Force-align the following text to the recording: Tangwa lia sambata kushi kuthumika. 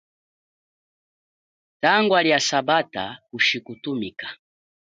Tangwa 1.81 2.19
lia 2.23 2.39
sambata 2.47 3.03
kushi 3.31 3.57
kuthumika. 3.65 4.27